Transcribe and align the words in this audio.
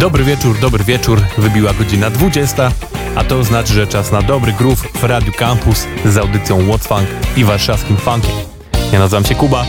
Dobry 0.00 0.24
wieczór, 0.24 0.58
dobry 0.58 0.84
wieczór. 0.84 1.20
Wybiła 1.38 1.72
godzina 1.74 2.10
20, 2.10 2.72
a 3.14 3.24
to 3.24 3.44
znaczy, 3.44 3.72
że 3.72 3.86
czas 3.86 4.12
na 4.12 4.22
dobry 4.22 4.52
groove 4.52 4.88
w 4.94 5.04
Radiu 5.04 5.32
Campus 5.32 5.86
z 6.04 6.16
audycją 6.16 6.58
What's 6.58 6.88
Funk 6.88 7.08
i 7.36 7.44
warszawskim 7.44 7.96
funkiem. 7.96 8.30
Ja 8.92 8.98
nazywam 8.98 9.24
się 9.24 9.34
Kuba 9.34 9.64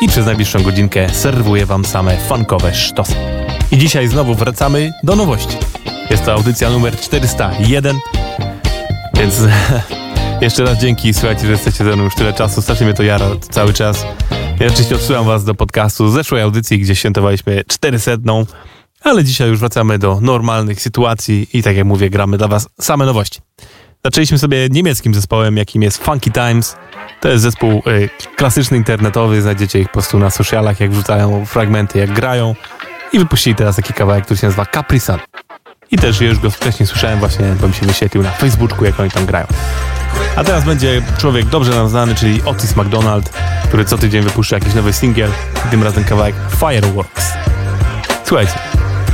i 0.00 0.08
przez 0.08 0.26
najbliższą 0.26 0.62
godzinkę 0.62 1.08
serwuję 1.10 1.66
wam 1.66 1.84
same 1.84 2.16
funkowe 2.16 2.74
sztosy. 2.74 3.14
I 3.72 3.78
dzisiaj 3.78 4.08
znowu 4.08 4.34
wracamy 4.34 4.92
do 5.02 5.16
nowości. 5.16 5.56
Jest 6.10 6.24
to 6.24 6.32
audycja 6.32 6.70
numer 6.70 7.00
401, 7.00 7.98
więc 9.14 9.42
jeszcze 10.40 10.64
raz 10.64 10.78
dzięki, 10.78 11.14
słuchajcie, 11.14 11.46
że 11.46 11.52
jesteście 11.52 11.84
ze 11.84 11.96
mną 11.96 12.04
już 12.04 12.14
tyle 12.14 12.32
czasu, 12.32 12.62
strasznie 12.62 12.86
mnie 12.86 12.94
to 12.94 13.02
jara 13.02 13.26
cały 13.50 13.72
czas. 13.72 14.06
Ja 14.60 14.66
oczywiście 14.66 14.94
odsyłam 14.94 15.24
was 15.24 15.44
do 15.44 15.54
podcastu 15.54 16.08
z 16.08 16.12
zeszłej 16.12 16.42
audycji, 16.42 16.78
gdzie 16.78 16.96
świętowaliśmy 16.96 17.64
400 17.66 18.16
ale 19.00 19.24
dzisiaj 19.24 19.48
już 19.48 19.58
wracamy 19.58 19.98
do 19.98 20.18
normalnych 20.20 20.80
sytuacji 20.80 21.48
i 21.52 21.62
tak 21.62 21.76
jak 21.76 21.86
mówię, 21.86 22.10
gramy 22.10 22.38
dla 22.38 22.48
Was 22.48 22.68
same 22.80 23.06
nowości. 23.06 23.40
Zaczęliśmy 24.04 24.38
sobie 24.38 24.68
niemieckim 24.70 25.14
zespołem, 25.14 25.56
jakim 25.56 25.82
jest 25.82 26.04
Funky 26.04 26.30
Times. 26.30 26.76
To 27.20 27.28
jest 27.28 27.42
zespół 27.42 27.82
y, 27.86 28.10
klasyczny 28.36 28.76
internetowy, 28.76 29.42
znajdziecie 29.42 29.80
ich 29.80 29.86
po 29.86 29.92
prostu 29.92 30.18
na 30.18 30.30
socialach, 30.30 30.80
jak 30.80 30.90
wrzucają 30.90 31.46
fragmenty, 31.46 31.98
jak 31.98 32.12
grają. 32.12 32.54
I 33.12 33.18
wypuścili 33.18 33.56
teraz 33.56 33.76
taki 33.76 33.92
kawałek, 33.92 34.24
który 34.24 34.40
się 34.40 34.46
nazywa 34.46 34.66
Capri 34.66 35.00
Sun. 35.00 35.18
I 35.90 35.98
też 35.98 36.20
już 36.20 36.38
go 36.38 36.50
wcześniej 36.50 36.86
słyszałem 36.86 37.18
właśnie, 37.18 37.54
bo 37.60 37.68
mi 37.68 37.74
się 37.74 37.86
wyświetlił 37.86 38.22
na 38.22 38.30
Facebooku, 38.30 38.84
jak 38.84 39.00
oni 39.00 39.10
tam 39.10 39.26
grają. 39.26 39.46
A 40.36 40.44
teraz 40.44 40.64
będzie 40.64 41.02
człowiek 41.18 41.46
dobrze 41.46 41.70
nam 41.70 41.88
znany, 41.88 42.14
czyli 42.14 42.42
Otis 42.42 42.76
McDonald, 42.76 43.28
który 43.64 43.84
co 43.84 43.98
tydzień 43.98 44.22
wypuszcza 44.22 44.56
jakiś 44.56 44.74
nowy 44.74 44.92
singiel, 44.92 45.30
tym 45.70 45.82
razem 45.82 46.04
kawałek 46.04 46.34
Fireworks. 46.60 47.32
Słuchajcie, 48.24 48.52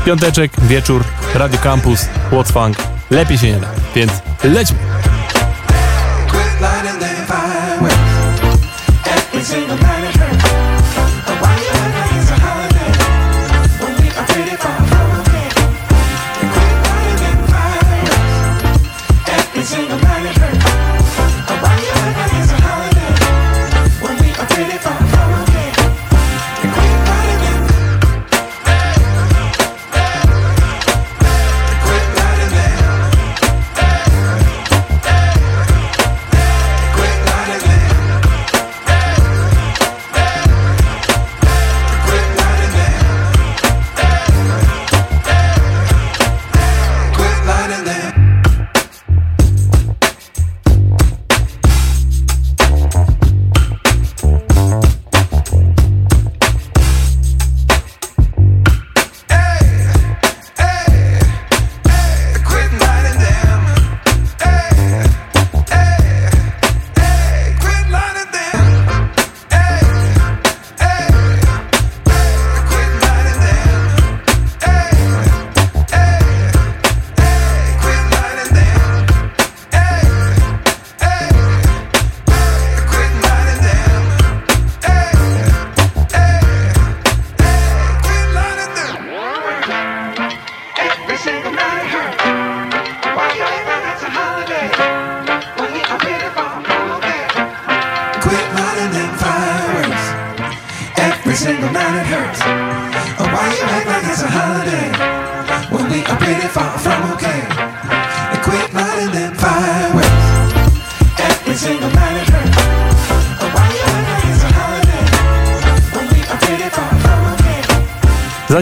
Piąteczek, 0.04 0.52
wieczór, 0.60 1.04
Radio 1.34 1.58
Campus, 1.58 2.08
What's 2.32 2.52
Funk. 2.52 2.76
Lepiej 3.10 3.38
się 3.38 3.46
nie 3.46 3.60
da, 3.60 3.68
więc 3.94 4.12
lećmy! 4.44 4.78
Every 9.06 9.44
single 9.44 9.76
night 9.76 9.93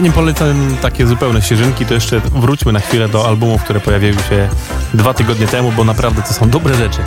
Zanim 0.03 0.13
polecę 0.13 0.55
takie 0.81 1.07
zupełne 1.07 1.41
ścieżynki, 1.41 1.85
to 1.85 1.93
jeszcze 1.93 2.19
wróćmy 2.19 2.71
na 2.71 2.79
chwilę 2.79 3.09
do 3.09 3.27
albumów, 3.27 3.63
które 3.63 3.79
pojawiły 3.79 4.13
się 4.13 4.49
dwa 4.93 5.13
tygodnie 5.13 5.47
temu, 5.47 5.71
bo 5.71 5.83
naprawdę 5.83 6.21
to 6.21 6.33
są 6.33 6.49
dobre 6.49 6.75
rzeczy. 6.75 6.99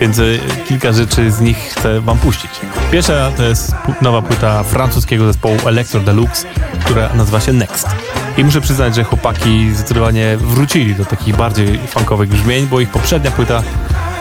Więc 0.00 0.18
e, 0.18 0.22
kilka 0.68 0.92
rzeczy 0.92 1.30
z 1.30 1.40
nich 1.40 1.58
chcę 1.58 2.00
wam 2.00 2.18
puścić. 2.18 2.50
Pierwsza 2.92 3.30
to 3.36 3.42
jest 3.42 3.74
nowa 4.02 4.22
płyta 4.22 4.62
francuskiego 4.62 5.26
zespołu 5.26 5.56
Electro 5.66 6.00
Deluxe, 6.00 6.46
która 6.84 7.14
nazywa 7.14 7.40
się 7.40 7.52
Next. 7.52 7.88
I 8.36 8.44
muszę 8.44 8.60
przyznać, 8.60 8.94
że 8.94 9.04
chłopaki 9.04 9.74
zdecydowanie 9.74 10.36
wrócili 10.36 10.94
do 10.94 11.04
takich 11.04 11.36
bardziej 11.36 11.78
funkowych 11.78 12.28
brzmień, 12.28 12.66
bo 12.66 12.80
ich 12.80 12.90
poprzednia 12.90 13.30
płyta 13.30 13.62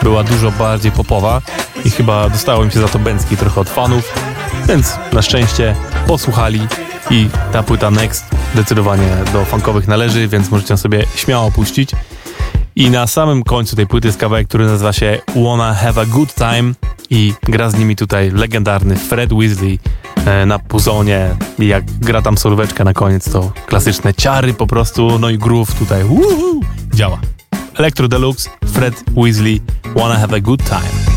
była 0.04 0.24
dużo 0.24 0.52
bardziej 0.52 0.92
popowa 0.92 1.42
i 1.86 1.92
chyba 1.92 2.30
dostało 2.30 2.64
im 2.64 2.72
się 2.72 2.80
za 2.80 2.88
to 2.88 3.00
bęcki 3.00 3.38
trochę 3.38 3.62
od 3.62 3.70
fanów, 3.70 4.14
więc 4.68 4.94
na 5.14 5.22
szczęście 5.22 5.76
posłuchali 6.08 6.68
i 7.10 7.30
ta 7.52 7.64
płyta 7.64 7.92
Next 7.92 8.26
zdecydowanie 8.54 9.08
do 9.34 9.46
funkowych 9.46 9.88
należy, 9.88 10.28
więc 10.28 10.52
możecie 10.52 10.78
sobie 10.78 11.06
śmiało 11.16 11.52
puścić. 11.52 11.92
I 12.76 12.90
na 12.90 13.08
samym 13.08 13.44
końcu 13.44 13.76
tej 13.76 13.88
płyty 13.88 14.08
jest 14.08 14.20
kawałek, 14.20 14.48
który 14.48 14.66
nazywa 14.66 14.94
się 14.94 15.20
Wanna 15.36 15.74
Have 15.74 16.02
a 16.02 16.06
Good 16.06 16.34
Time 16.36 16.74
i 17.10 17.34
gra 17.44 17.70
z 17.70 17.76
nimi 17.76 17.96
tutaj 17.96 18.32
legendarny 18.32 18.96
Fred 18.96 19.34
Weasley 19.34 19.80
e, 20.26 20.46
na 20.46 20.60
puzonie 20.60 21.36
jak 21.60 21.84
gra 21.86 22.22
tam 22.22 22.38
solweczka 22.38 22.84
na 22.84 22.94
koniec 22.94 23.32
to 23.32 23.52
klasyczne 23.66 24.14
ciary 24.14 24.54
po 24.54 24.68
prostu, 24.68 25.20
no 25.20 25.30
i 25.30 25.38
groove 25.38 25.74
tutaj 25.74 26.04
woohoo, 26.04 26.60
działa. 26.94 27.20
Electro 27.76 28.08
Deluxe, 28.08 28.50
Fred 28.74 29.04
Weasley, 29.18 29.62
Wanna 29.96 30.16
Have 30.16 30.38
a 30.38 30.40
Good 30.40 30.64
Time. 30.64 31.09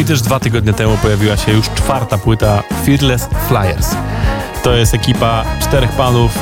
I 0.00 0.04
też 0.04 0.22
dwa 0.22 0.40
tygodnie 0.40 0.72
temu 0.72 0.96
pojawiła 0.96 1.36
się 1.36 1.52
już 1.52 1.70
czwarta 1.70 2.18
płyta 2.18 2.62
Fearless 2.86 3.28
Flyers. 3.48 3.94
To 4.62 4.74
jest 4.74 4.94
ekipa 4.94 5.44
czterech 5.60 5.92
panów 5.92 6.38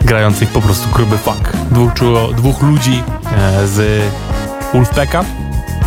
grających 0.00 0.48
po 0.48 0.60
prostu 0.60 0.88
gruby 0.90 1.18
funk. 1.18 1.52
Dwóch, 1.70 1.92
dwóch 2.36 2.62
ludzi 2.62 3.02
e, 3.36 3.66
z 3.66 4.02
Wolfpacka, 4.74 5.24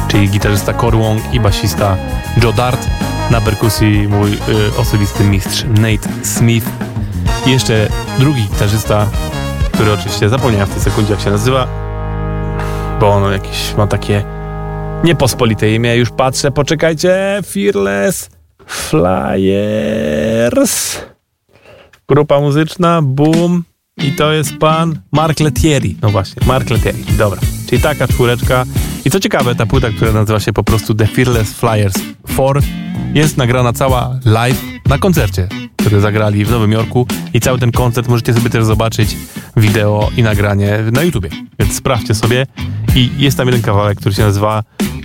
czyli 0.08 0.30
gitarzysta 0.30 0.74
Cory 0.74 0.98
Wong 0.98 1.34
i 1.34 1.40
basista 1.40 1.98
Joe 2.44 2.54
Dart. 2.54 2.88
Na 3.32 3.42
perkusji 3.42 4.08
mój 4.08 4.34
y, 4.34 4.38
osobisty 4.78 5.24
mistrz 5.24 5.66
Nate 5.70 6.25
Smith. 6.25 6.70
I 7.46 7.52
jeszcze 7.52 7.88
drugi 8.20 8.44
gitarzysta, 8.44 9.08
który 9.72 9.94
oczywiście 9.94 10.30
zapomniałem 10.30 10.68
w 10.68 10.74
tej 10.74 10.82
sekundzie 10.82 11.13
jak 11.13 11.22
się 11.22 11.32
nazywa, 11.32 11.68
bo 13.00 13.10
on 13.10 13.32
jakieś 13.32 13.75
ma 13.78 13.88
takie 13.88 14.42
niepospolite 15.03 15.72
imię. 15.72 15.95
Już 15.95 16.10
patrzę, 16.10 16.51
poczekajcie. 16.51 17.41
Fearless 17.45 18.29
Flyers. 18.67 20.03
Grupa 22.07 22.39
muzyczna, 22.39 23.01
boom. 23.01 23.63
I 23.98 24.12
to 24.12 24.31
jest 24.31 24.57
pan 24.57 25.00
Mark 25.12 25.39
Letieri. 25.39 25.98
No 26.01 26.10
właśnie, 26.10 26.48
Mark 26.48 26.69
Letieri. 26.69 27.03
Dobra. 27.17 27.41
Czyli 27.69 27.81
taka 27.81 28.07
czwóreczka. 28.07 28.65
I 29.05 29.12
co 29.12 29.19
ciekawe, 29.19 29.55
ta 29.55 29.65
płyta, 29.65 29.89
która 29.89 30.12
nazywa 30.12 30.39
się 30.39 30.53
po 30.53 30.63
prostu 30.63 30.93
The 30.93 31.07
Fearless 31.07 31.53
Flyers 31.53 31.93
4 32.33 32.62
jest 33.13 33.38
nagrana 33.38 33.74
cała 33.74 34.19
live 34.25 34.63
na 34.86 34.98
koncercie, 34.98 35.48
który 35.77 36.01
zagrali 36.01 36.45
w 36.45 36.51
Nowym 36.51 36.72
Jorku 36.72 37.07
i 37.33 37.39
cały 37.39 37.60
ten 37.60 37.72
koncert 37.72 38.07
możecie 38.07 38.33
sobie 38.33 38.50
też 38.50 38.65
zobaczyć 38.65 39.17
wideo 39.57 40.10
i 40.17 40.24
nagranie 40.24 40.79
na 40.91 41.03
YouTubie. 41.03 41.29
Więc 41.60 41.75
sprawdźcie 41.75 42.15
sobie 42.15 42.45
i 42.95 43.10
jest 43.17 43.38
tam 43.38 43.48
jeden 43.48 43.62
kawałek, 43.62 44.00
który 44.00 44.15
się 44.15 44.22
nazywa 44.22 44.63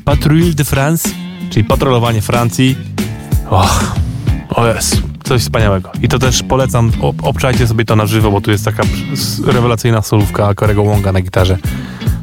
Patrouille 0.08 0.54
de 0.54 0.64
France, 0.64 1.08
czyli 1.50 1.64
patrolowanie 1.64 2.22
Francji. 2.22 2.76
Och, 3.50 3.96
o 4.48 4.66
jest, 4.66 5.02
coś 5.24 5.42
wspaniałego. 5.42 5.90
I 6.02 6.08
to 6.08 6.18
też 6.18 6.42
polecam, 6.42 6.92
obczajcie 7.22 7.66
sobie 7.66 7.84
to 7.84 7.96
na 7.96 8.06
żywo, 8.06 8.30
bo 8.30 8.40
tu 8.40 8.50
jest 8.50 8.64
taka 8.64 8.82
rewelacyjna 9.46 10.02
solówka 10.02 10.54
Korego 10.54 10.84
Wonga 10.84 11.12
na 11.12 11.20
gitarze. 11.20 11.58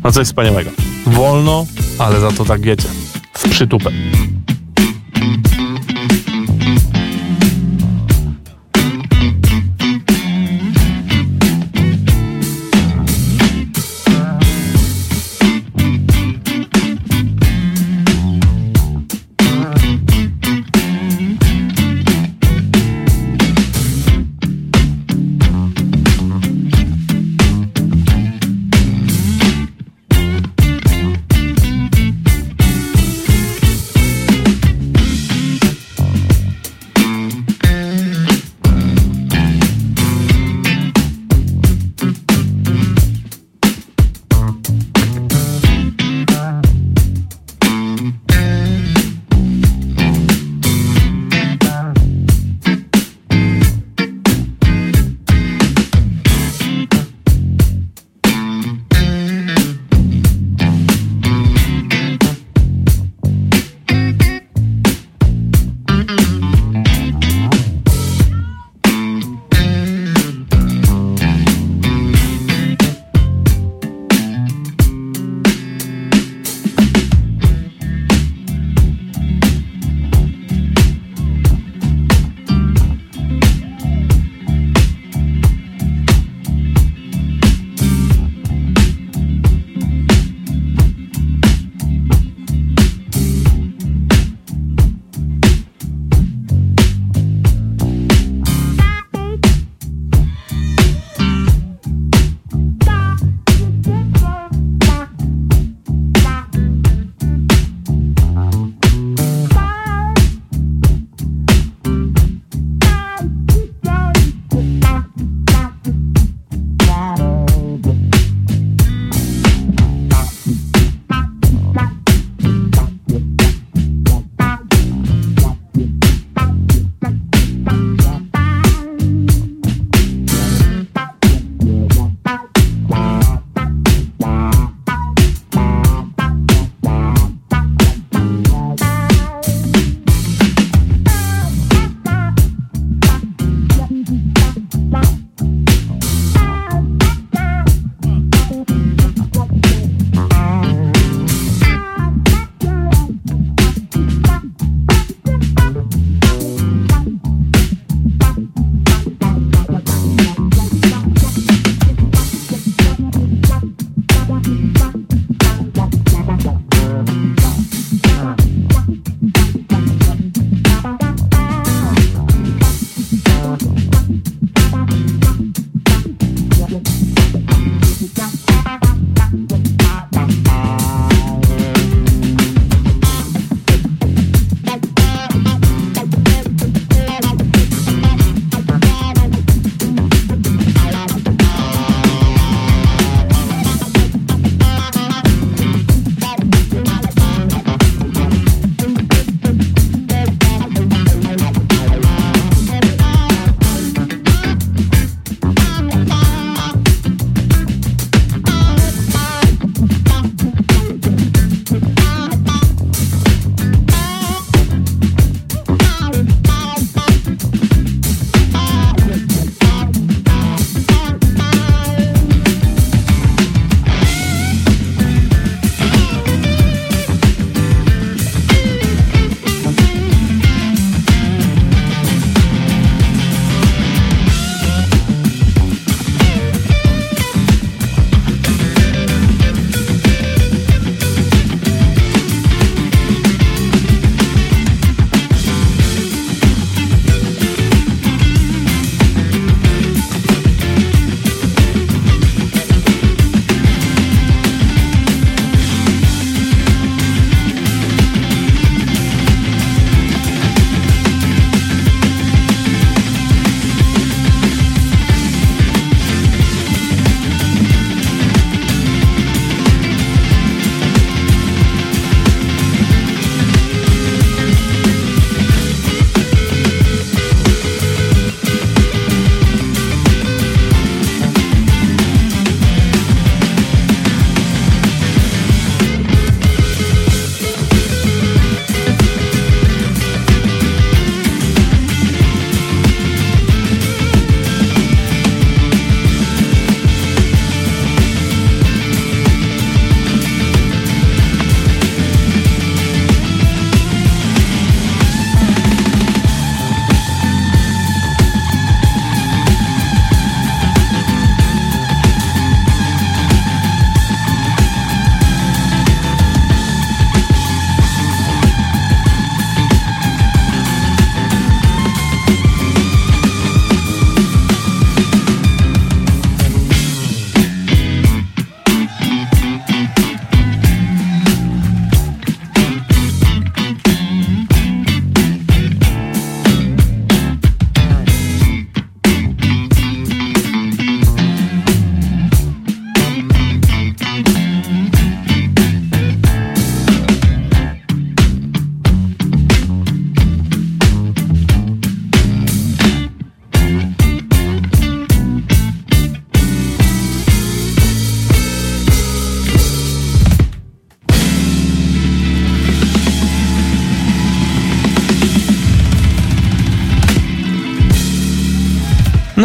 No 0.04 0.12
coś 0.12 0.28
wspaniałego. 0.28 0.70
Wolno, 1.08 1.66
ale 2.00 2.20
za 2.20 2.32
to 2.32 2.46
tak 2.46 2.62
wiecie, 2.62 2.88
w 3.34 3.50
przytupę. 3.50 3.92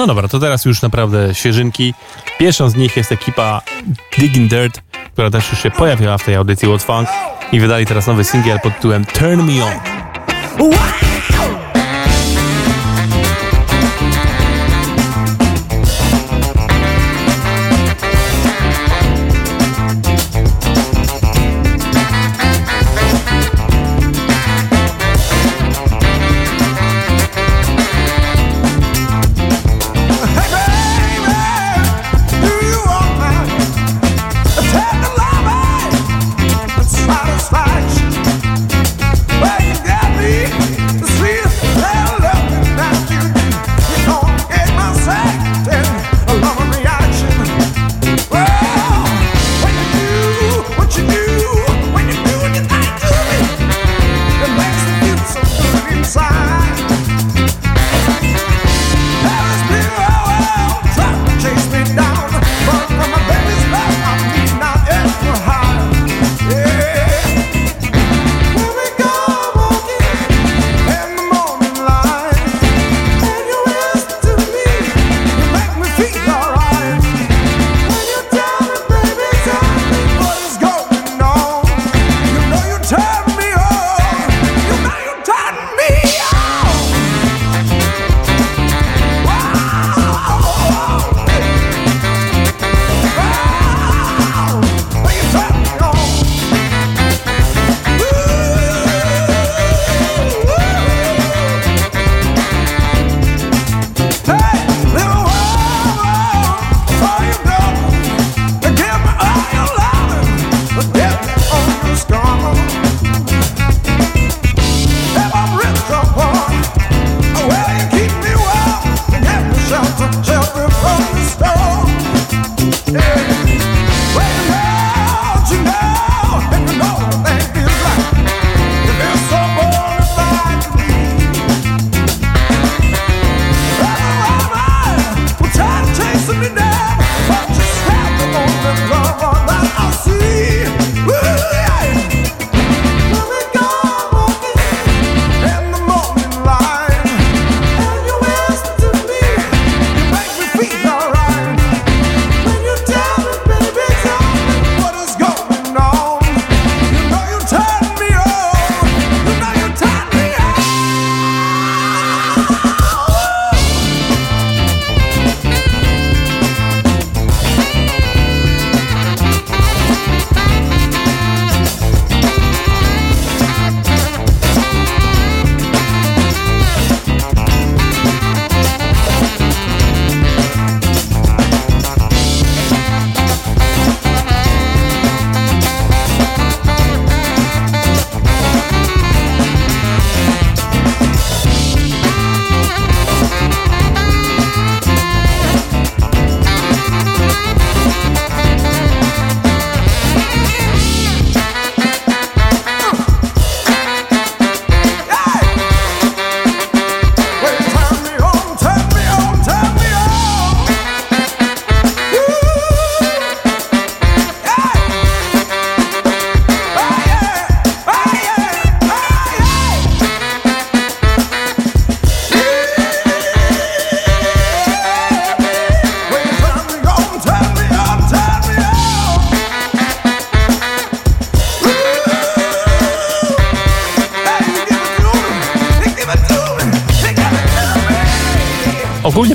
No 0.00 0.07
dobra, 0.07 0.28
to 0.28 0.38
teraz 0.38 0.64
już 0.64 0.83
naprawdę 0.83 1.35
świeżynki. 1.35 1.95
Pierwszą 2.38 2.69
z 2.69 2.75
nich 2.75 2.96
jest 2.96 3.12
ekipa 3.12 3.61
Digging 4.18 4.51
Dirt, 4.51 4.81
która 5.12 5.31
też 5.31 5.51
już 5.51 5.62
się 5.62 5.70
pojawiła 5.70 6.18
w 6.18 6.24
tej 6.24 6.35
audycji 6.35 6.68
What's 6.68 6.83
Funk 6.83 7.09
i 7.53 7.61
wydali 7.61 7.87
teraz 7.87 8.07
nowy 8.07 8.24
singiel 8.24 8.61
pod 8.61 8.74
tytułem 8.74 9.05
Turn 9.05 9.42
Me 9.42 9.64
On. 9.64 9.72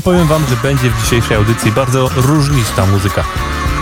Powiem 0.02 0.28
wam, 0.28 0.46
że 0.50 0.56
będzie 0.56 0.90
w 0.90 1.04
dzisiejszej 1.04 1.38
audycji 1.38 1.72
bardzo 1.72 2.10
różnista 2.16 2.86
muzyka. 2.86 3.24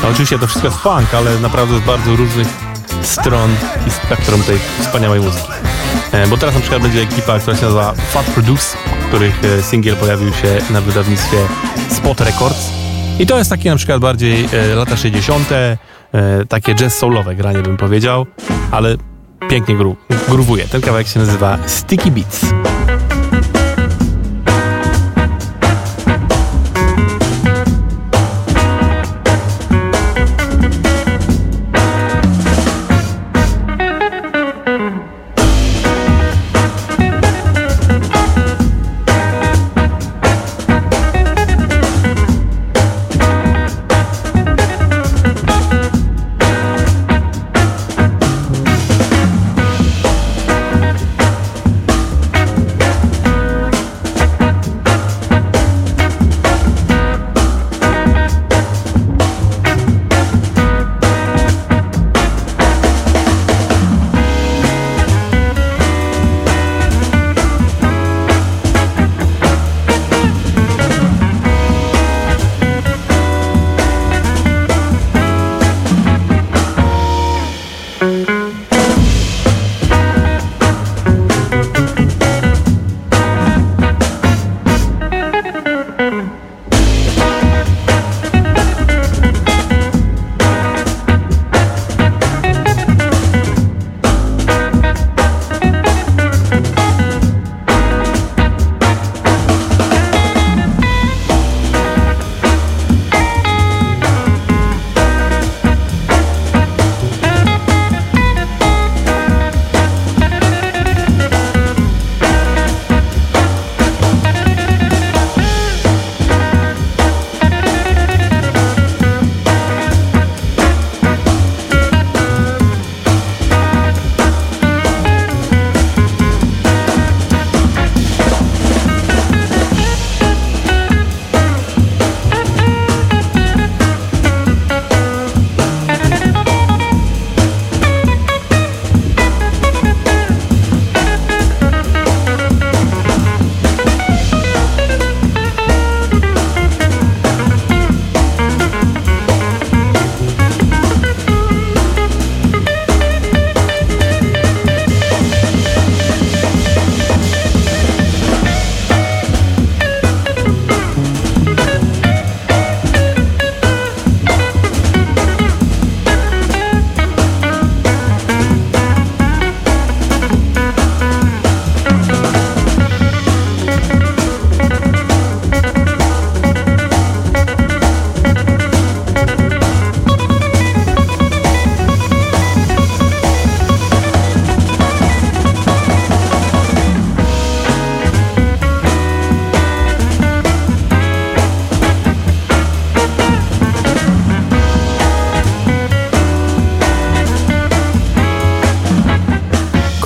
No, 0.03 0.09
oczywiście 0.09 0.39
to 0.39 0.47
wszystko 0.47 0.67
jest 0.67 0.79
funk, 0.79 1.13
ale 1.13 1.39
naprawdę 1.39 1.77
z 1.77 1.81
bardzo 1.81 2.15
różnych 2.15 2.47
stron 3.01 3.55
i 3.87 3.91
spektrum 3.91 4.43
tej 4.43 4.57
wspaniałej 4.79 5.21
muzyki. 5.21 5.51
E, 6.11 6.27
bo 6.27 6.37
teraz 6.37 6.55
na 6.55 6.61
przykład 6.61 6.81
będzie 6.81 7.01
ekipa, 7.01 7.39
która 7.39 7.57
się 7.57 7.63
nazywa 7.63 7.93
Fat 7.93 8.25
Produce, 8.25 8.77
których 9.07 9.43
e, 9.43 9.63
singiel 9.63 9.95
pojawił 9.95 10.33
się 10.33 10.57
na 10.69 10.81
wydawnictwie 10.81 11.37
Spot 11.89 12.21
Records. 12.21 12.69
I 13.19 13.25
to 13.25 13.37
jest 13.37 13.49
takie 13.49 13.69
na 13.69 13.75
przykład 13.75 14.01
bardziej 14.01 14.49
e, 14.53 14.75
lata 14.75 14.97
60., 14.97 15.49
takie 16.49 16.75
jazz 16.75 16.97
soulowe 16.97 17.35
granie 17.35 17.61
bym 17.61 17.77
powiedział, 17.77 18.25
ale 18.71 18.97
pięknie 19.49 19.75
gru 19.75 19.95
gruwuje. 20.29 20.67
Ten 20.67 20.81
kawałek 20.81 21.07
się 21.07 21.19
nazywa 21.19 21.57
Sticky 21.67 22.11
Beats. 22.11 22.62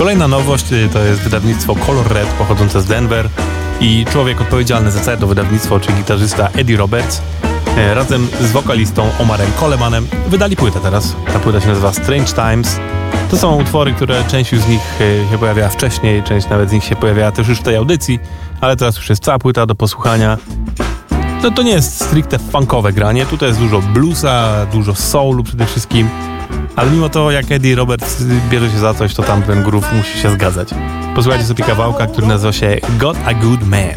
Kolejna 0.08 0.28
nowość 0.28 0.72
y, 0.72 0.88
to 0.92 0.98
jest 0.98 1.20
wydawnictwo 1.20 1.74
Color 1.74 2.12
Red 2.12 2.28
pochodzące 2.28 2.80
z 2.80 2.84
Denver 2.84 3.28
i 3.80 4.04
człowiek 4.12 4.40
odpowiedzialny 4.40 4.90
za 4.90 5.00
całe 5.00 5.16
to 5.16 5.26
wydawnictwo, 5.26 5.80
czyli 5.80 5.96
gitarzysta 5.96 6.48
Eddie 6.48 6.76
Roberts, 6.76 7.22
y, 7.78 7.94
razem 7.94 8.28
z 8.40 8.52
wokalistą 8.52 9.10
Omarem 9.18 9.50
Colemanem 9.60 10.06
wydali 10.28 10.56
płytę 10.56 10.80
teraz. 10.80 11.16
Ta 11.32 11.38
płyta 11.38 11.60
się 11.60 11.68
nazywa 11.68 11.92
Strange 11.92 12.32
Times. 12.32 12.80
To 13.30 13.36
są 13.36 13.60
utwory, 13.60 13.92
które 13.92 14.24
część 14.24 14.54
z 14.54 14.68
nich 14.68 15.00
y, 15.00 15.24
się 15.30 15.38
pojawiała 15.38 15.68
wcześniej, 15.68 16.22
część 16.22 16.48
nawet 16.48 16.70
z 16.70 16.72
nich 16.72 16.84
się 16.84 16.96
pojawiała 16.96 17.32
też 17.32 17.48
już 17.48 17.58
w 17.58 17.62
tej 17.62 17.76
audycji, 17.76 18.18
ale 18.60 18.76
teraz 18.76 18.96
już 18.96 19.08
jest 19.08 19.24
cała 19.24 19.38
płyta 19.38 19.66
do 19.66 19.74
posłuchania. 19.74 20.38
No 21.42 21.50
to 21.50 21.62
nie 21.62 21.72
jest 21.72 22.04
stricte 22.04 22.38
funkowe 22.38 22.92
granie, 22.92 23.26
tutaj 23.26 23.48
jest 23.48 23.60
dużo 23.60 23.82
bluesa, 23.82 24.66
dużo 24.72 24.94
soulu 24.94 25.44
przede 25.44 25.66
wszystkim, 25.66 26.08
ale 26.76 26.90
mimo 26.90 27.08
to 27.08 27.30
jak 27.30 27.52
Eddie 27.52 27.74
Roberts 27.74 28.22
bierze 28.50 28.70
się 28.70 28.78
za 28.78 28.94
coś, 28.94 29.14
to 29.14 29.22
tam 29.22 29.42
ten 29.42 29.62
musi 29.92 30.18
się 30.18 30.30
zgadzać. 30.30 30.68
Posłuchajcie 31.14 31.46
sobie 31.46 31.64
kawałka, 31.64 32.06
który 32.06 32.26
nazywa 32.26 32.52
się 32.52 32.76
Got 32.98 33.16
a 33.26 33.34
Good 33.34 33.66
Man. 33.66 33.94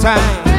time. 0.00 0.49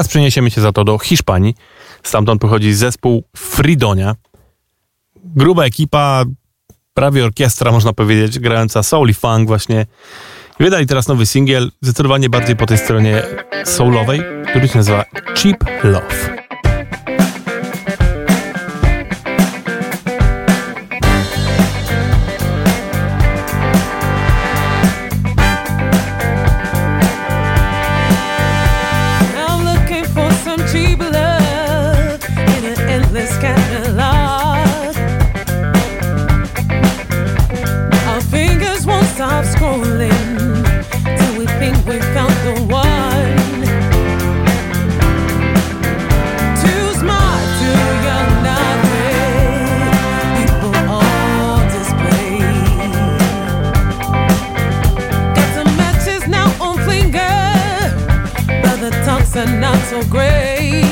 Teraz 0.00 0.08
przeniesiemy 0.08 0.50
się 0.50 0.60
za 0.60 0.72
to 0.72 0.84
do 0.84 0.98
Hiszpanii. 0.98 1.54
Stamtąd 2.02 2.40
pochodzi 2.40 2.74
zespół 2.74 3.24
Fridonia. 3.36 4.14
Gruba 5.24 5.64
ekipa, 5.64 6.24
prawie 6.94 7.24
orkiestra, 7.24 7.72
można 7.72 7.92
powiedzieć, 7.92 8.38
grająca 8.38 8.82
soul 8.82 9.08
i 9.08 9.14
funk 9.14 9.48
właśnie. 9.48 9.86
Wydali 10.60 10.86
teraz 10.86 11.08
nowy 11.08 11.26
singiel, 11.26 11.70
zdecydowanie 11.82 12.30
bardziej 12.30 12.56
po 12.56 12.66
tej 12.66 12.78
stronie 12.78 13.22
soulowej, 13.64 14.22
który 14.50 14.68
się 14.68 14.78
nazywa 14.78 15.04
Cheap 15.34 15.64
Love. 15.84 16.39
greatness 59.30 59.36
are 59.36 59.60
not 59.60 59.78
so 59.84 60.02
great. 60.10 60.82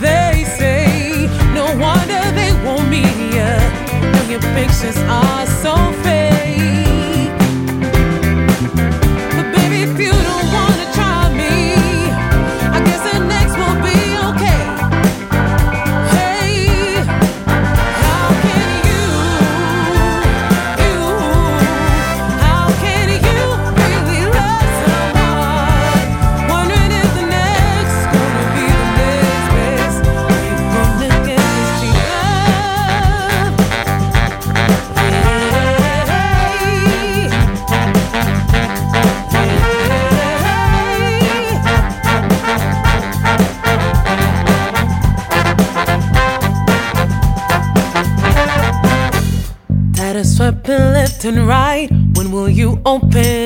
They 0.00 0.44
say, 0.58 1.28
no 1.54 1.64
wonder 1.78 2.20
they 2.34 2.52
won't 2.64 2.88
meet 2.88 3.34
ya. 3.34 3.58
When 4.00 4.30
your 4.30 4.40
pictures 4.54 4.96
are 5.08 5.46
so 5.46 5.74
fake. 6.02 6.25
and 51.26 51.46
right. 51.48 51.90
When 52.14 52.30
will 52.30 52.48
you 52.48 52.80
open? 52.86 53.45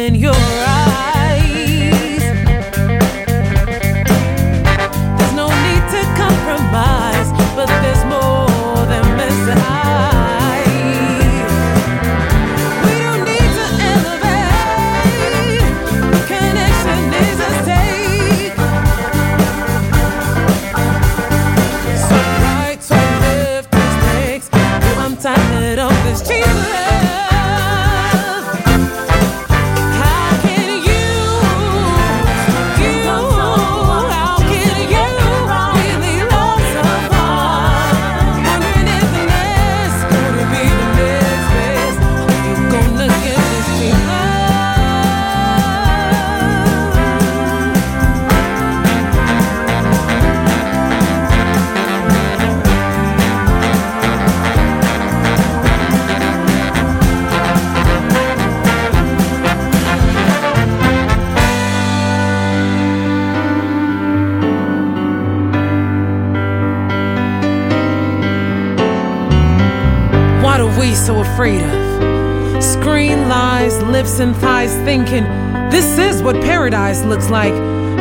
Afraid 71.41 71.63
of. 71.63 72.63
Screen 72.63 73.27
lies, 73.27 73.81
lips 73.85 74.21
and 74.21 74.37
thighs 74.37 74.75
thinking, 74.85 75.25
this 75.71 75.97
is 75.97 76.23
what 76.23 76.37
paradise 76.43 77.03
looks 77.03 77.31
like. 77.31 77.55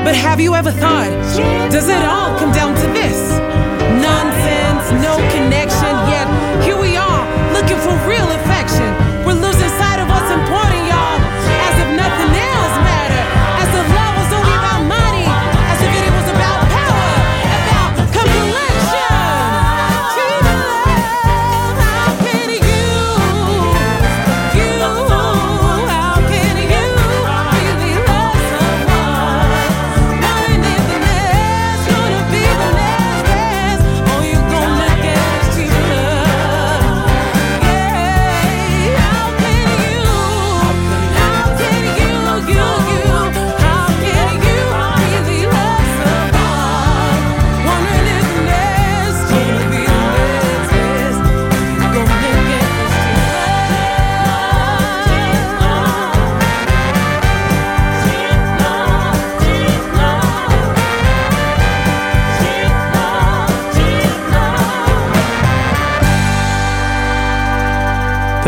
But 0.04 0.14
have 0.14 0.42
you 0.42 0.56
ever 0.56 0.72
thought, 0.72 1.08
does 1.72 1.88
it 1.88 2.04
all 2.04 2.38
come 2.38 2.52
down 2.52 2.76
to 2.76 2.88
this? 2.92 3.40
Nonsense, 4.04 4.92
no 5.02 5.16
connection, 5.32 5.94
yet 6.12 6.28
here 6.66 6.78
we 6.78 6.98
are, 6.98 7.24
looking 7.54 7.78
for 7.78 7.96
real 8.10 8.30
affection. 8.44 9.09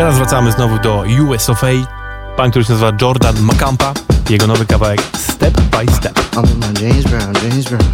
Teraz 0.02 0.16
wracamy 0.16 0.52
znowu 0.52 0.78
do 0.78 1.04
US 1.28 1.50
of 1.50 1.64
A. 1.64 1.66
Pan, 2.36 2.50
który 2.50 2.64
się 2.64 2.72
nazywa 2.72 2.92
Jordan 3.02 3.40
Macampa. 3.40 3.92
Jego 4.30 4.46
nowy 4.46 4.66
kawałek 4.66 5.00
Step 5.16 5.60
by 5.60 5.92
Step. 5.92 6.18
I'm 6.34 6.42
with 6.42 6.56
my 6.56 6.88
James 6.88 7.04
Brown, 7.04 7.34
James 7.42 7.68
Brown. 7.68 7.92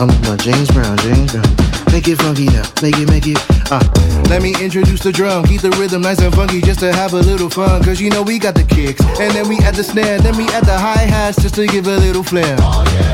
I'm 0.00 0.06
with 0.06 0.28
my 0.28 0.50
James 0.52 0.68
Brown, 0.72 0.96
James 1.04 1.32
Brown. 1.32 1.67
Make 1.92 2.08
it 2.08 2.16
funky 2.16 2.46
now, 2.46 2.62
make 2.82 2.98
it, 2.98 3.08
make 3.08 3.26
it. 3.26 3.38
Uh. 3.70 3.82
Let 4.28 4.42
me 4.42 4.52
introduce 4.60 5.00
the 5.00 5.10
drum, 5.10 5.44
keep 5.44 5.62
the 5.62 5.70
rhythm 5.80 6.02
nice 6.02 6.20
and 6.20 6.34
funky 6.34 6.60
just 6.60 6.80
to 6.80 6.92
have 6.92 7.14
a 7.14 7.20
little 7.20 7.48
fun. 7.48 7.82
Cause 7.82 7.98
you 7.98 8.10
know 8.10 8.22
we 8.22 8.38
got 8.38 8.54
the 8.54 8.62
kicks, 8.62 9.00
and 9.18 9.32
then 9.32 9.48
we 9.48 9.56
add 9.60 9.74
the 9.74 9.82
snare, 9.82 10.18
then 10.20 10.36
we 10.36 10.44
add 10.50 10.66
the 10.66 10.76
hi 10.76 11.08
hats 11.08 11.40
just 11.40 11.54
to 11.54 11.66
give 11.66 11.86
a 11.86 11.96
little 11.96 12.22
flair. 12.22 12.54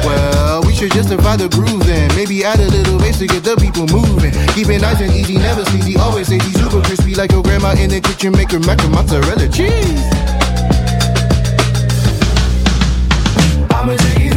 Well, 0.03 0.65
we 0.67 0.75
should 0.75 0.91
justify 0.91 1.37
the 1.37 1.49
groove 1.49 1.87
then. 1.87 2.11
Maybe 2.17 2.45
add 2.45 2.59
a 2.59 2.67
little 2.67 2.99
bass 2.99 3.19
to 3.21 3.29
get 3.29 3.45
the 3.45 3.55
people 3.57 3.87
moving. 3.95 4.33
Keep 4.55 4.71
it 4.71 4.83
nice 4.83 5.01
and 5.01 5.13
easy, 5.13 5.39
never 5.39 5.65
sleazy, 5.67 5.97
always 5.97 6.33
easy, 6.33 6.51
super 6.59 6.83
crispy 6.83 7.15
like 7.15 7.31
your 7.31 7.45
grandma 7.45 7.79
in 7.79 7.91
the 7.91 8.01
kitchen, 8.01 8.33
make 8.33 8.51
her 8.51 8.59
mac 8.67 8.83
mozzarella 8.91 9.49
cheese. 9.49 10.03
I'ma 13.71 13.95
take 13.95 14.34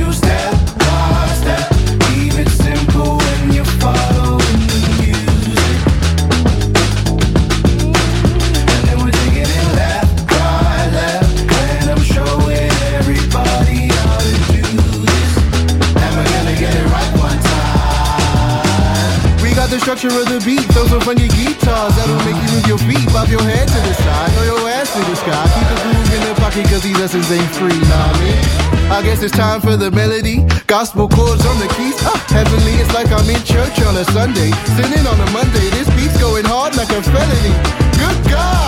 structure 19.88 20.20
of 20.20 20.28
the 20.28 20.44
beat, 20.44 20.68
throw 20.76 20.84
some 20.84 21.00
funky 21.00 21.32
guitars 21.32 21.96
that'll 21.96 22.20
make 22.28 22.36
you 22.36 22.50
move 22.60 22.68
your 22.68 22.82
feet, 22.92 23.08
bob 23.16 23.32
your 23.32 23.40
head 23.40 23.64
to 23.72 23.80
the 23.88 23.94
side, 23.96 24.28
throw 24.36 24.44
your 24.44 24.68
ass 24.68 24.92
to 24.92 25.00
the 25.00 25.16
sky. 25.16 25.32
Keep 25.56 25.64
the 25.64 25.80
groove 25.80 26.12
in 26.12 26.22
the 26.28 26.36
pocket, 26.44 26.68
cause 26.68 26.84
these 26.84 27.00
lessons 27.00 27.32
ain't 27.32 27.48
free, 27.56 27.80
nah, 27.88 28.12
man. 28.20 28.92
I 28.92 29.00
guess 29.02 29.24
it's 29.24 29.32
time 29.32 29.62
for 29.62 29.78
the 29.78 29.90
melody. 29.90 30.44
Gospel 30.68 31.08
chords 31.08 31.46
on 31.46 31.58
the 31.64 31.72
keys. 31.80 31.96
Ah, 32.04 32.20
heavenly, 32.28 32.76
it's 32.84 32.92
like 32.94 33.08
I'm 33.16 33.32
in 33.32 33.40
church 33.48 33.80
on 33.88 33.96
a 33.96 34.04
Sunday. 34.12 34.52
Sinning 34.76 35.08
on 35.08 35.24
a 35.24 35.32
Monday. 35.32 35.72
This 35.72 35.88
beat's 35.96 36.20
going 36.20 36.44
hard 36.44 36.76
like 36.76 36.92
a 36.92 37.00
felony. 37.02 37.56
Good 37.96 38.20
God! 38.28 38.67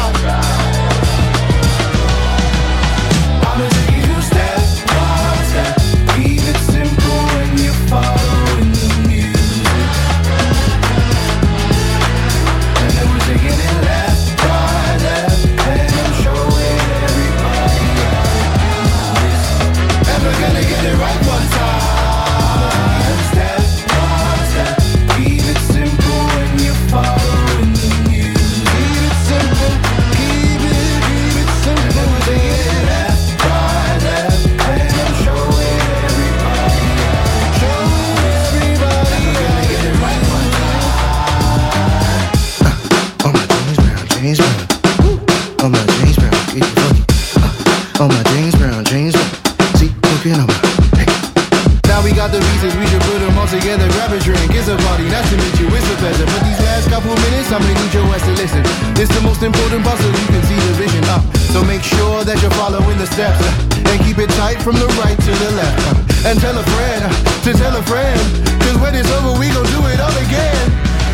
That 62.30 62.43
you're 62.43 62.59
following 62.61 62.95
the 62.99 63.07
steps. 63.09 63.41
And 63.89 63.97
keep 64.05 64.19
it 64.19 64.30
tight 64.38 64.61
from 64.61 64.77
the 64.77 64.86
right 65.01 65.17
to 65.17 65.32
the 65.34 65.49
left. 65.57 65.82
And 66.30 66.38
tell 66.39 66.53
a 66.53 66.61
friend 66.77 67.01
to 67.41 67.53
tell 67.57 67.75
a 67.75 67.82
friend. 67.89 68.21
Cause 68.61 68.77
when 68.77 68.93
it's 68.93 69.09
over, 69.17 69.34
we 69.39 69.49
gon' 69.49 69.65
do 69.73 69.82
it 69.89 69.99
all 69.99 70.13
again. 70.13 70.65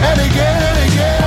And 0.04 0.20
again, 0.20 0.60
and 0.60 0.92
again, 0.92 1.25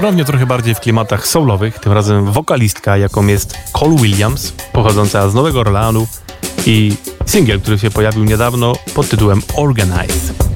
Ponownie 0.00 0.24
trochę 0.24 0.46
bardziej 0.46 0.74
w 0.74 0.80
klimatach 0.80 1.26
soulowych, 1.26 1.78
tym 1.78 1.92
razem 1.92 2.32
wokalistka, 2.32 2.96
jaką 2.96 3.26
jest 3.26 3.58
Cole 3.72 3.96
Williams, 3.96 4.52
pochodząca 4.72 5.28
z 5.28 5.34
Nowego 5.34 5.60
Orleanu 5.60 6.06
i 6.66 6.96
singiel, 7.26 7.60
który 7.60 7.78
się 7.78 7.90
pojawił 7.90 8.24
niedawno 8.24 8.72
pod 8.94 9.08
tytułem 9.08 9.42
Organize. 9.56 10.49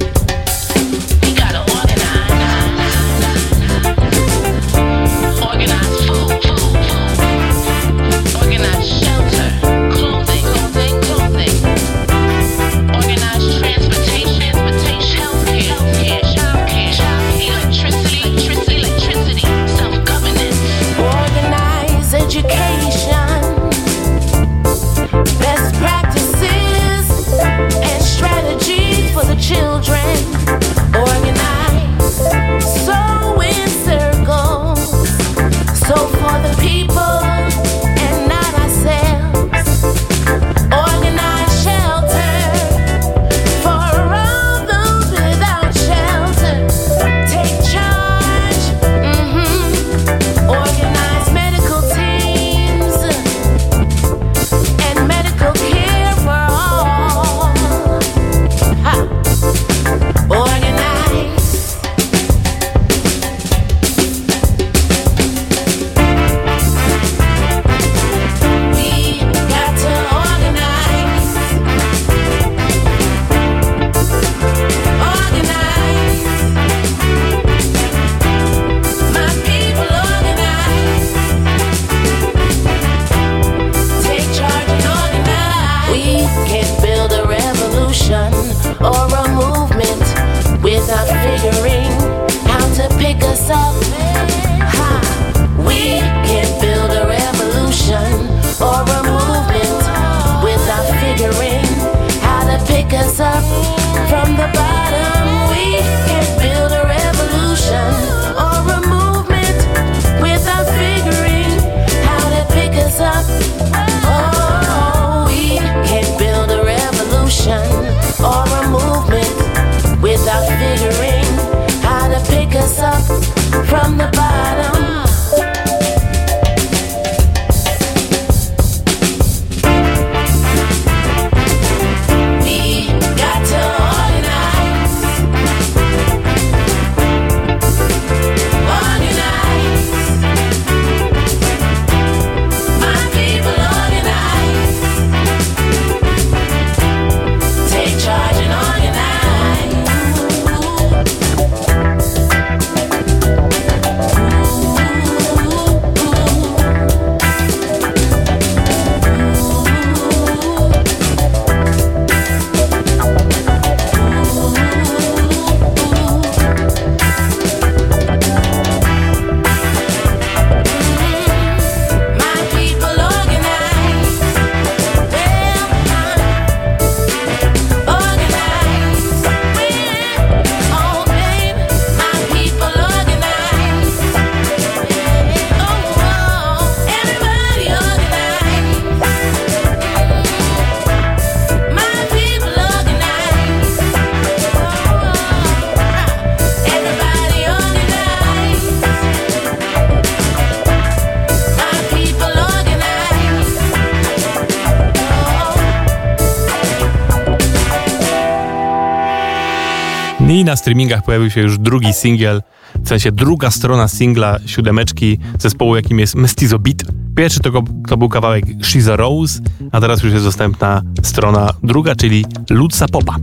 I 210.44 210.46
na 210.46 210.56
streamingach 210.56 211.04
pojawił 211.04 211.30
się 211.30 211.40
już 211.40 211.58
drugi 211.58 211.92
singiel, 211.92 212.42
w 212.84 212.88
sensie 212.88 213.12
druga 213.12 213.50
strona 213.50 213.88
singla 213.88 214.38
siódemeczki 214.46 215.18
zespołu, 215.38 215.76
jakim 215.76 215.98
jest 215.98 216.14
Mestizo 216.14 216.58
Beat. 216.58 216.76
Pierwszy 217.16 217.40
to, 217.40 217.62
to 217.88 217.96
był 217.96 218.08
kawałek 218.08 218.44
She's 218.44 218.92
a 218.92 218.96
Rose, 218.96 219.40
a 219.72 219.80
teraz 219.80 220.02
już 220.02 220.12
jest 220.12 220.24
dostępna 220.24 220.82
strona 221.02 221.50
druga, 221.62 221.94
czyli 221.94 222.24
Ludsa 222.50 222.86
Popa. 222.88 223.16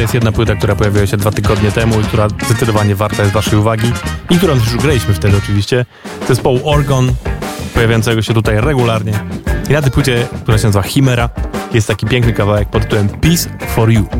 Jeszcze 0.00 0.16
jest 0.16 0.24
jedna 0.24 0.32
płyta, 0.32 0.56
która 0.56 0.76
pojawiła 0.76 1.06
się 1.06 1.16
dwa 1.16 1.30
tygodnie 1.30 1.72
temu 1.72 2.00
i 2.00 2.04
która 2.04 2.28
zdecydowanie 2.28 2.94
warta 2.94 3.22
jest 3.22 3.34
waszej 3.34 3.58
uwagi 3.58 3.92
i 4.30 4.36
którą 4.36 4.54
już 4.54 4.76
graliśmy 4.76 5.14
wtedy 5.14 5.36
oczywiście. 5.36 5.86
Zespołu 6.28 6.60
Orgon, 6.64 7.12
pojawiającego 7.74 8.22
się 8.22 8.34
tutaj 8.34 8.60
regularnie. 8.60 9.12
I 9.70 9.72
na 9.72 9.82
tej 9.82 9.90
płycie, 9.90 10.28
która 10.42 10.58
się 10.58 10.64
nazywa 10.64 10.82
Chimera, 10.82 11.28
jest 11.72 11.88
taki 11.88 12.06
piękny 12.06 12.32
kawałek 12.32 12.68
pod 12.68 12.82
tytułem 12.82 13.08
Peace 13.08 13.50
for 13.74 13.90
You. 13.90 14.19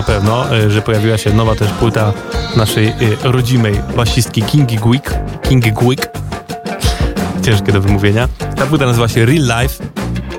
Na 0.00 0.06
pewno, 0.06 0.56
e, 0.56 0.70
że 0.70 0.82
pojawiła 0.82 1.18
się 1.18 1.32
nowa 1.32 1.54
też 1.54 1.68
płyta 1.70 2.12
naszej 2.56 2.88
e, 2.88 2.94
rodzimej 3.22 3.74
basistki 3.96 4.42
Kingi 4.42 4.76
Gwick. 4.76 5.14
Kingi 5.42 5.72
Gwick. 5.72 6.08
Ciężkie 7.42 7.72
do 7.72 7.80
wymówienia. 7.80 8.28
Ta 8.56 8.66
płyta 8.66 8.86
nazywa 8.86 9.08
się 9.08 9.26
Real 9.26 9.62
Life 9.62 9.84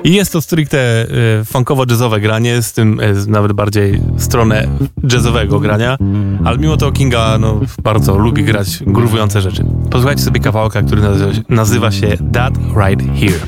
i 0.04 0.14
jest 0.14 0.32
to 0.32 0.40
stricte 0.40 0.78
e, 0.78 1.06
funkowo-jazzowe 1.44 2.20
granie, 2.20 2.62
z 2.62 2.72
tym 2.72 3.00
nawet 3.26 3.52
bardziej 3.52 4.00
stronę 4.18 4.68
jazzowego 5.12 5.60
grania, 5.60 5.96
ale 6.44 6.58
mimo 6.58 6.76
to 6.76 6.92
Kinga 6.92 7.38
no, 7.38 7.60
bardzo 7.82 8.18
lubi 8.18 8.44
grać 8.44 8.82
gruwujące 8.86 9.40
rzeczy. 9.40 9.64
Posłuchajcie 9.90 10.22
sobie 10.22 10.40
kawałka, 10.40 10.82
który 10.82 11.02
nazywa 11.48 11.90
się 11.90 12.16
That 12.32 12.54
Right 12.76 13.02
Here. 13.20 13.40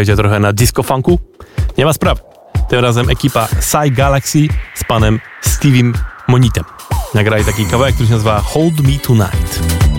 pojedzie 0.00 0.16
trochę 0.16 0.40
na 0.40 0.52
disco 0.52 0.82
funku. 0.82 1.18
Nie 1.78 1.84
ma 1.84 1.92
spraw. 1.92 2.20
Tym 2.68 2.80
razem 2.80 3.10
ekipa 3.10 3.48
Psy 3.60 3.90
Galaxy 3.90 4.38
z 4.74 4.84
panem 4.84 5.20
Steviem 5.40 5.94
Monitem. 6.28 6.64
Nagrali 7.14 7.44
taki 7.44 7.66
kawałek, 7.66 7.94
który 7.94 8.08
się 8.08 8.12
nazywa 8.12 8.40
Hold 8.40 8.80
Me 8.80 8.98
Tonight. 8.98 9.89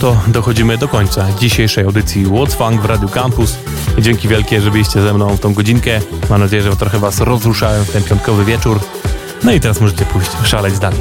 Oto 0.00 0.16
dochodzimy 0.26 0.78
do 0.78 0.88
końca 0.88 1.32
dzisiejszej 1.32 1.84
audycji 1.84 2.26
What's 2.26 2.52
Funk 2.52 2.82
w 2.82 2.84
Radio 2.84 3.08
Campus. 3.08 3.56
Dzięki 3.98 4.28
wielkie, 4.28 4.60
że 4.60 4.70
byliście 4.70 5.02
ze 5.02 5.14
mną 5.14 5.36
w 5.36 5.40
tą 5.40 5.54
godzinkę. 5.54 6.00
Mam 6.30 6.40
nadzieję, 6.40 6.62
że 6.62 6.76
trochę 6.76 6.98
was 6.98 7.20
rozruszałem 7.20 7.84
w 7.84 7.90
ten 7.90 8.02
piątkowy 8.02 8.44
wieczór. 8.44 8.80
No 9.44 9.52
i 9.52 9.60
teraz 9.60 9.80
możecie 9.80 10.04
pójść 10.04 10.30
szaleć 10.44 10.78
dalej. 10.78 11.00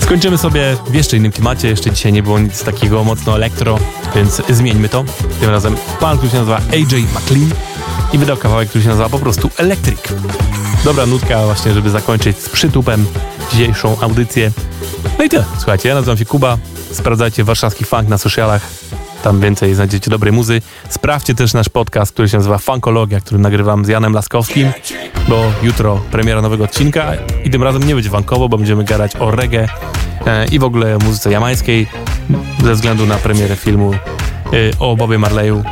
Skończymy 0.00 0.38
sobie 0.38 0.76
w 0.86 0.94
jeszcze 0.94 1.16
innym 1.16 1.32
klimacie. 1.32 1.68
Jeszcze 1.68 1.90
dzisiaj 1.90 2.12
nie 2.12 2.22
było 2.22 2.38
nic 2.38 2.64
takiego 2.64 3.04
mocno 3.04 3.36
elektro, 3.36 3.78
więc 4.14 4.42
zmieńmy 4.48 4.88
to. 4.88 5.04
Tym 5.40 5.50
razem 5.50 5.76
pan, 6.00 6.16
który 6.16 6.30
się 6.32 6.38
nazywa 6.38 6.60
AJ 6.72 7.02
McLean 7.02 7.50
i 8.12 8.18
wydał 8.18 8.36
kawałek, 8.36 8.68
który 8.68 8.84
się 8.84 8.90
nazywa 8.90 9.08
po 9.08 9.18
prostu 9.18 9.50
Electric. 9.56 10.00
Dobra 10.84 11.06
nutka 11.06 11.44
właśnie, 11.44 11.72
żeby 11.72 11.90
zakończyć 11.90 12.38
z 12.38 12.48
przytupem 12.48 13.06
dzisiejszą 13.52 14.00
audycję. 14.00 14.50
No 15.18 15.24
i 15.24 15.28
tyle. 15.28 15.44
Słuchajcie, 15.56 15.88
ja 15.88 15.94
nazywam 15.94 16.18
się 16.18 16.24
Kuba. 16.24 16.58
Sprawdzajcie 16.92 17.44
warszawski 17.44 17.84
funk 17.84 18.08
na 18.08 18.18
socialach. 18.18 18.62
Tam 19.22 19.40
więcej 19.40 19.74
znajdziecie 19.74 20.10
dobrej 20.10 20.32
muzy. 20.32 20.62
Sprawdźcie 20.88 21.34
też 21.34 21.54
nasz 21.54 21.68
podcast, 21.68 22.12
który 22.12 22.28
się 22.28 22.36
nazywa 22.36 22.58
Funkologia, 22.58 23.20
który 23.20 23.40
nagrywam 23.40 23.84
z 23.84 23.88
Janem 23.88 24.12
Laskowskim, 24.12 24.72
bo 25.28 25.52
jutro 25.62 26.00
premiera 26.10 26.42
nowego 26.42 26.64
odcinka 26.64 27.12
i 27.44 27.50
tym 27.50 27.62
razem 27.62 27.82
nie 27.82 27.94
będzie 27.94 28.10
funkowo, 28.10 28.48
bo 28.48 28.58
będziemy 28.58 28.84
gadać 28.84 29.16
o 29.16 29.30
reggae 29.30 29.68
e, 30.26 30.46
i 30.46 30.58
w 30.58 30.64
ogóle 30.64 30.98
muzyce 30.98 31.30
jamańskiej 31.30 31.86
ze 32.64 32.74
względu 32.74 33.06
na 33.06 33.14
premierę 33.14 33.56
filmu 33.56 33.92
e, 33.92 33.98
o 34.78 34.96
Bobie 34.96 35.18
Marleyu. 35.18 35.62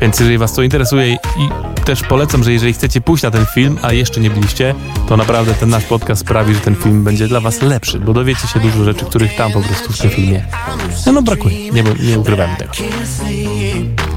Więc 0.00 0.20
jeżeli 0.20 0.38
was 0.38 0.52
to 0.52 0.62
interesuje 0.62 1.12
i 1.12 1.18
też 1.84 2.02
polecam, 2.02 2.44
że 2.44 2.52
jeżeli 2.52 2.72
chcecie 2.72 3.00
pójść 3.00 3.22
na 3.22 3.30
ten 3.30 3.46
film, 3.46 3.78
a 3.82 3.92
jeszcze 3.92 4.20
nie 4.20 4.30
byliście, 4.30 4.74
to 5.08 5.16
naprawdę 5.16 5.54
ten 5.54 5.68
nasz 5.68 5.84
podcast 5.84 6.20
sprawi, 6.20 6.54
że 6.54 6.60
ten 6.60 6.76
film 6.76 7.04
będzie 7.04 7.28
dla 7.28 7.40
was 7.40 7.62
lepszy, 7.62 8.00
bo 8.00 8.12
dowiecie 8.12 8.48
się 8.48 8.60
dużo 8.60 8.84
rzeczy, 8.84 9.04
których 9.04 9.36
tam 9.36 9.52
po 9.52 9.60
prostu 9.60 9.92
w 9.92 9.98
tym 9.98 10.10
filmie 10.10 10.44
no, 11.06 11.12
no 11.12 11.22
brakuje. 11.22 11.70
Nie, 11.70 11.82
nie 11.82 12.24
tego. 12.58 12.72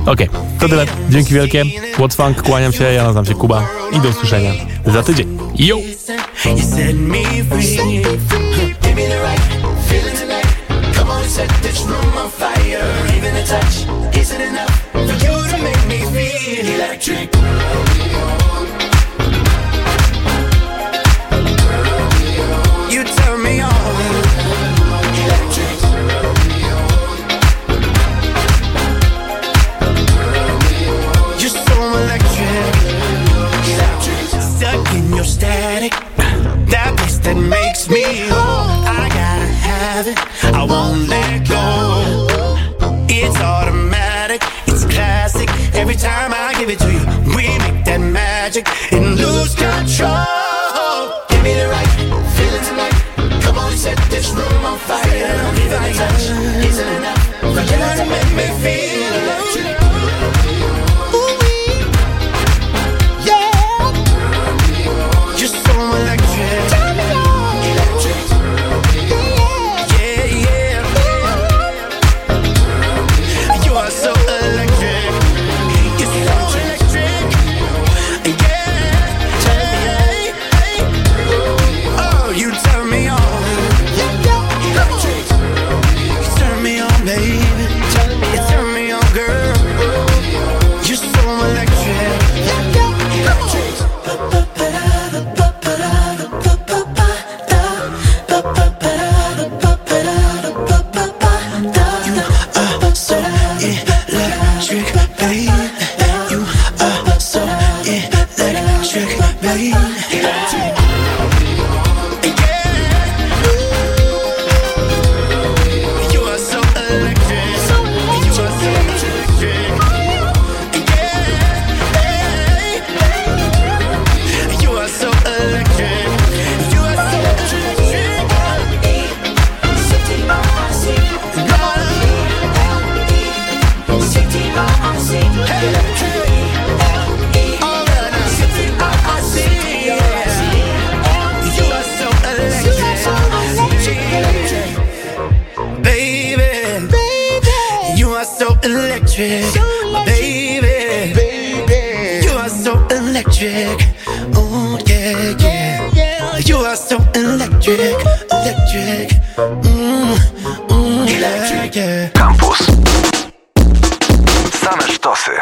Okej, 0.05 0.29
okay, 0.29 0.29
to 0.59 0.69
tyle. 0.69 0.85
Dzięki 1.09 1.33
wielkie. 1.33 1.63
What's 1.97 2.15
Funk, 2.15 2.41
kłaniam 2.41 2.73
się, 2.73 2.83
ja 2.83 3.03
nazywam 3.03 3.25
się 3.25 3.33
Kuba 3.33 3.67
i 3.91 3.99
do 3.99 4.09
usłyszenia 4.09 4.51
za 4.85 5.03
tydzień. 5.03 5.37
Yo! 5.55 5.77
Set 11.27 11.49
this 11.61 11.85
room 11.85 12.17
on 12.17 12.31
fire. 12.31 12.81
Even 13.17 13.35
a 13.35 13.45
touch 13.45 13.85
isn't 14.17 14.41
enough 14.41 14.71
for 14.93 15.27
you 15.27 15.36
electric. 16.77 17.96
Time 45.97 46.31
I 46.33 46.53
give 46.59 46.69
it 46.69 46.79
to 46.79 46.91
you, 46.91 46.99
we 47.35 47.47
make 47.57 47.85
that 47.85 47.99
magic 47.99 48.67
and 48.93 49.15
lose 49.17 49.55
control. 49.55 50.36